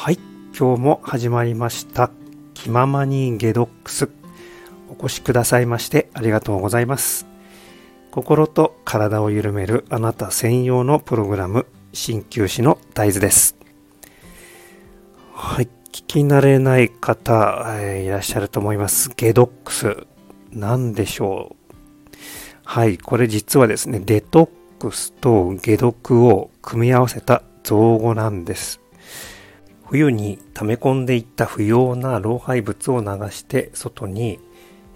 [0.00, 0.18] はい、
[0.56, 2.12] 今日も始まりました。
[2.54, 4.08] 気ままにゲドックス。
[4.88, 7.26] お越しくださいましてありがとうございます。
[8.12, 13.56] 心と体を緩めるあなた専用のプログラム鍼灸師の大豆です。
[15.32, 15.68] はい。
[15.90, 19.10] 聞き慣れない方、えー、いらっしゃると思います。
[19.16, 20.06] ゲドックス。
[20.52, 21.74] 何でしょう？
[22.62, 22.98] はい。
[22.98, 28.80] これ実はですねデトックスと解毒を組み合わせた造語なんです。
[29.90, 34.38] 冬に溜め込んでいった不要な老廃物を流して外に、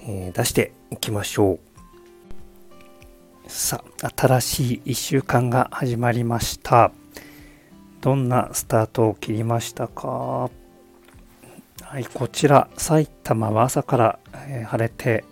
[0.04, 3.50] え出していきましょう。
[3.50, 6.92] さあ新しい1週間が始まりました。
[8.02, 10.50] どんなスタートを切りましたか？
[11.80, 15.24] はいこちら埼玉は朝から、え晴れて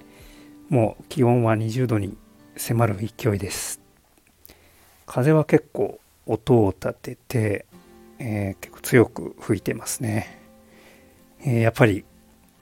[0.70, 2.16] もう気温は20度に
[2.56, 3.78] 迫る勢いです。
[5.04, 7.66] 風は結構音を立てて
[8.22, 10.40] えー、強く吹いてますね、
[11.40, 12.04] えー、やっぱり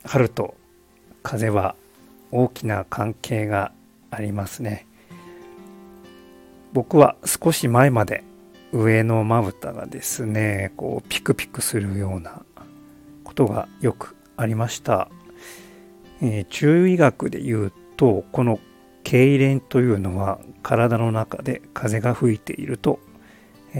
[0.04, 0.54] 春と
[1.22, 1.74] 風は
[2.30, 3.72] 大きな関係が
[4.10, 4.86] ありますね。
[6.72, 8.24] 僕は少し前まで
[8.72, 12.42] 上のまぶたがですねこうピクピクするような
[13.24, 15.08] ことがよくありました、
[16.20, 18.60] えー、中医学で言うとこの
[19.04, 23.00] 痙攣というのは体の中で風が吹いていると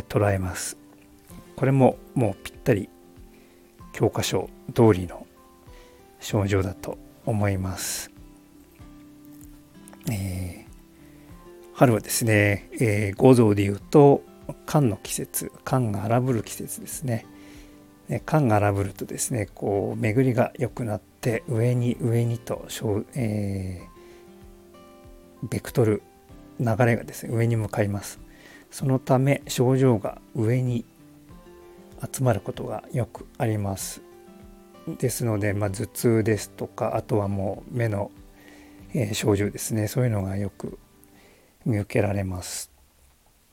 [0.08, 0.77] 捉えます。
[1.58, 2.88] これももうぴったり
[3.92, 5.26] 教科書通りの
[6.20, 8.12] 症状だと思います。
[10.08, 14.22] えー、春はですね、えー、五臓でいうと
[14.66, 17.26] 寒の季節寒が荒ぶる季節ですね。
[18.24, 22.68] 寒が荒ぶるとですねこう巡りが良くなって上に上にと、
[23.16, 26.04] えー、ベクトル
[26.60, 28.20] 流れがですね上に向かいます。
[28.70, 30.84] そのため症状が上に
[32.12, 34.02] 集まることがよくあります。
[34.98, 38.10] ですので、まあ、頭痛ですとかあとはもう目の、
[38.94, 40.78] えー、症状ですねそういうのがよく
[41.66, 42.70] 見受けられます。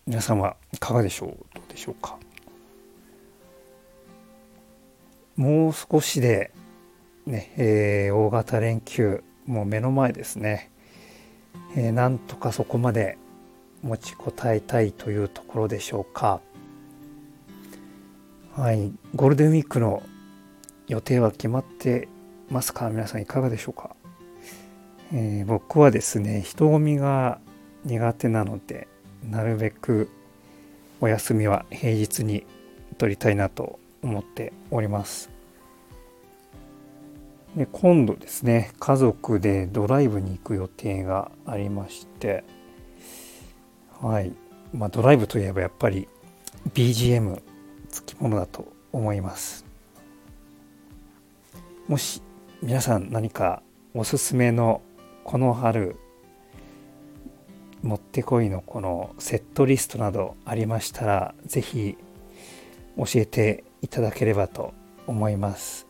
[0.06, 1.29] 皆さんはいかがでしょう？
[1.29, 1.35] ど
[1.67, 2.17] うでしょうか？
[5.35, 6.51] もう少しで
[7.25, 10.72] ね、えー、大型連休もう目の前ですね、
[11.75, 13.17] えー、なんとかそこまで
[13.83, 16.39] 持ちこたえたいというところでしょうか？
[18.58, 20.02] はい、ゴールデンウィークの
[20.88, 22.08] 予定は決まって
[22.50, 22.90] ますか？
[22.90, 23.98] 皆さんいかがでしょうか、
[25.12, 27.42] えー、僕はですね人混みが
[27.84, 28.88] 苦手なので
[29.30, 30.10] なるべく
[31.02, 32.46] お休みは平日に
[32.98, 35.30] 取りたいなと思っております。
[37.58, 42.46] で今度ですね家族でドライブに行く予定がありまして
[44.00, 44.32] はい。
[44.74, 46.08] まあドライブといえばやっぱり
[46.74, 47.42] BGM
[47.95, 49.66] つきものだと思います。
[51.88, 52.22] もし
[52.61, 53.61] 皆さん何か
[53.94, 54.81] おすすめの
[55.23, 55.95] この春
[57.83, 61.97] もってこいのこのセットリストなどありましたら是非
[62.97, 64.73] 教えていただければと
[65.06, 65.85] 思います、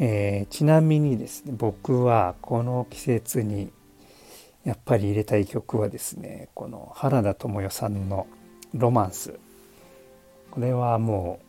[0.00, 3.70] えー、ちなみにですね僕はこの季節に
[4.64, 8.26] やっぱり入れたい曲はですねこの原田知世さんの
[8.72, 9.38] 「ロマンス」
[10.58, 11.40] れはも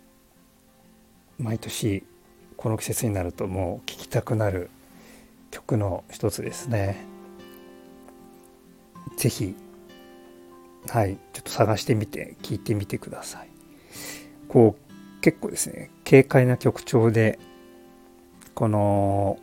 [1.40, 2.04] う毎年
[2.58, 4.70] この季節になるともう聴きたくなる
[5.52, 6.98] 曲の一つですね。
[9.18, 9.56] 是非
[10.88, 13.50] はいちょっと探してみて聴いてみてください。
[14.48, 17.40] こう結構ですね軽快な曲調で
[18.56, 19.40] この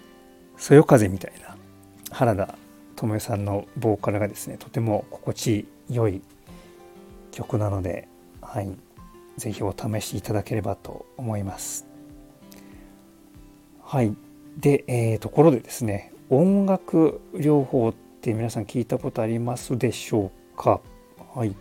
[0.56, 1.56] 「そよ風」みたいな
[2.10, 2.56] 原田
[2.96, 6.22] 知世さんのボーカルがですねとても心地よい
[7.32, 8.06] 曲なので
[8.40, 8.68] はい
[9.36, 11.86] ぜひお試しいただければと思います。
[13.82, 14.14] はい。
[14.58, 20.80] で、えー、ところでですね、音楽療法って皆さん聞いたことありますでしょうか？
[21.34, 21.54] はい。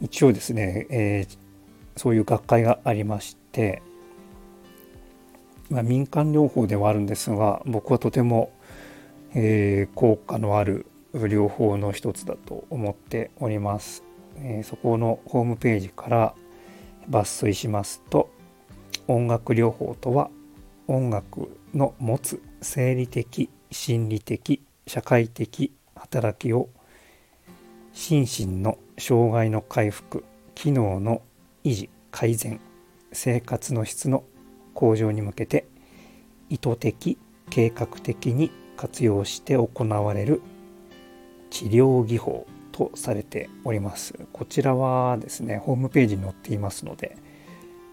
[0.00, 1.38] 一応ですね、えー、
[1.96, 3.82] そういう学会がありまして、
[5.70, 8.52] まあ、民間療法ではあるんですが、僕はとても、
[9.34, 14.02] えー、効果のある療法の一つだと思っております。
[14.36, 16.34] えー、そこのホームページから
[17.08, 18.30] 抜粋しますと
[19.06, 20.30] 音楽療法とは
[20.86, 26.68] 音楽の持つ生理的心理的社会的働きを
[27.92, 30.24] 心身の障害の回復
[30.54, 31.22] 機能の
[31.64, 32.60] 維持改善
[33.12, 34.24] 生活の質の
[34.74, 35.66] 向上に向けて
[36.48, 37.18] 意図的
[37.50, 40.42] 計画的に活用して行われる
[41.50, 42.46] 治療技法。
[42.74, 44.14] とされております。
[44.32, 47.16] こちらはですね、ホームページに載っていますので、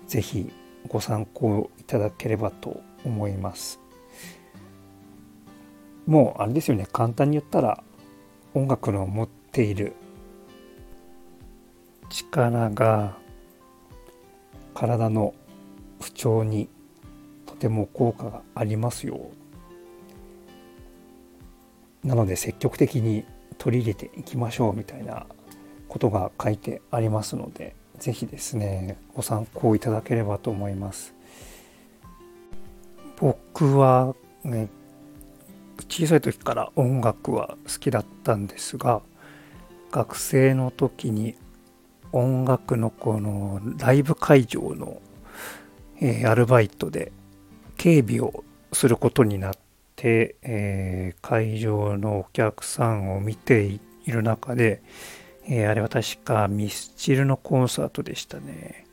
[0.07, 0.51] 是非
[0.87, 3.79] ご参考いただければと思います
[6.05, 7.83] もうあれですよね簡単に言ったら
[8.53, 9.93] 音楽の持っている
[12.09, 13.17] 力が
[14.73, 15.33] 体の
[16.01, 16.67] 不調に
[17.45, 19.29] とても効果がありますよ
[22.03, 23.23] なので積極的に
[23.61, 25.27] 取り入れていきましょうみたいな
[25.87, 31.13] ことが書いてありますので是非ですねご参考いただければと思います。
[33.17, 34.67] 僕はね
[35.87, 39.03] 小さい時から音楽は好きだったんですが
[39.91, 41.35] 学生の時に
[42.11, 44.99] 音楽のこのライブ会場の、
[46.01, 47.11] えー、アルバイトで
[47.77, 48.43] 警備を
[48.73, 49.53] することになっ
[50.01, 54.81] て、えー、会場のお客さんを見ている中で、
[55.47, 58.87] えー、あれは確かミスチルのコンサートでしたね。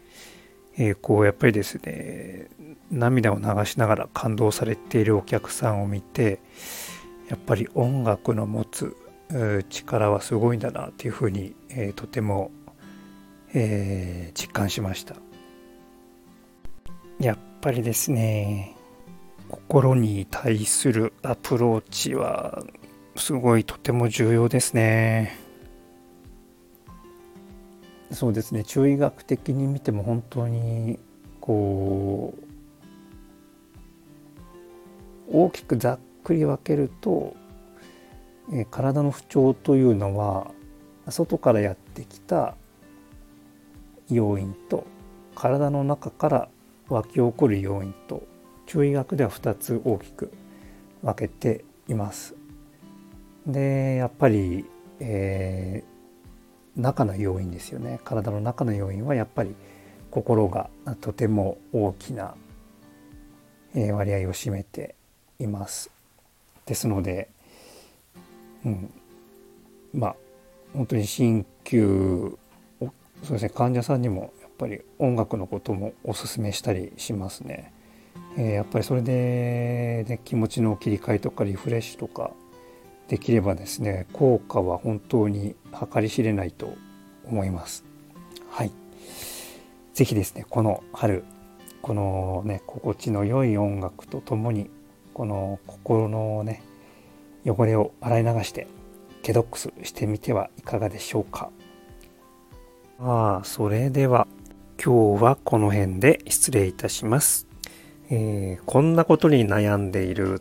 [0.77, 2.49] えこうやっぱりですね
[2.93, 6.39] 涙を流しながら感動されているお客さんを見て
[7.29, 8.97] やっぱり音楽の持つ
[9.69, 12.53] 力はすごいんだなっていうふうに、えー、とても、
[13.55, 15.17] えー、実感しました
[17.19, 18.78] やっぱりですね
[19.49, 22.63] 心に対するアプローチは
[23.17, 25.37] すごいとても重要ですね。
[28.11, 28.65] そうですね。
[28.65, 30.99] 中医学的に見ても本当に
[31.41, 32.49] こう
[35.31, 37.37] 大きくざっくり分けると、
[38.53, 40.51] え体の不調というのは
[41.09, 42.55] 外からやってきた
[44.11, 44.87] 要因と
[45.35, 46.49] 体の中から
[46.89, 48.23] 湧き起こる要因と
[48.69, 50.31] 中医学では2つ大きく
[51.03, 52.35] 分けています。
[53.47, 54.67] でやっぱり、
[55.01, 59.55] えー、中の要因ですよね体の中の要因はやっぱり
[60.11, 60.69] 心が
[61.01, 62.35] とても大きな
[63.75, 64.95] 割合を占めて
[65.39, 65.91] います。
[66.67, 67.31] ですので、
[68.67, 68.93] うん、
[69.95, 70.17] まあ
[70.75, 72.39] 本当に鍼灸
[72.81, 77.73] そうですね患者さんにもやっぱり音楽のこともおすすめしたりしますね。
[78.37, 82.31] え、やっぱりそれで、ね、気持ちの切り替えとかリフレッシュとか
[83.09, 85.55] できればですね効果は本当に
[85.93, 86.75] 計り知れないと
[87.25, 87.85] 思います。
[88.51, 88.73] はい。
[89.99, 91.25] 是非ですねこの春
[91.83, 94.71] このね心地の良い音楽とともに
[95.13, 96.63] この心のね
[97.45, 98.69] 汚れを洗い流して
[99.23, 101.51] ケドックスしてみてはいかがでしょうか
[103.01, 104.29] ああそれでは
[104.81, 107.48] 今日はこの辺で失礼いたします、
[108.11, 110.41] えー、こんなことに悩んでいる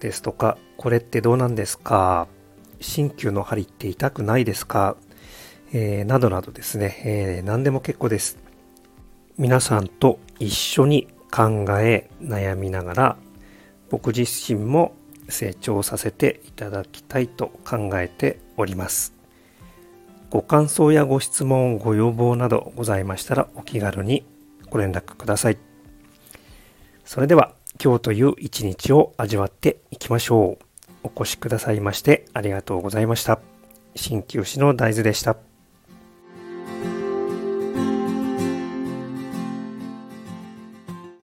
[0.00, 2.28] ですとかこれってどうなんですか？
[2.80, 4.96] 鍼灸の針って痛くないですか、
[5.72, 8.38] えー、などなどですね、えー、何でも結構です
[9.38, 13.16] 皆さんと一緒に考え悩みながら
[13.90, 14.94] 僕自身も
[15.28, 19.14] 成長させていただきたいと考えております。
[20.30, 24.26] ご感想やご質問、ご要望などございましたらお気軽に
[24.68, 25.73] ご連絡ください。
[27.04, 30.64] それでは今日という一日を味わっていきましょう。
[31.02, 33.40] お越しくださいましてありがとうございました。
[33.94, 35.36] 鍼灸師の大豆でした。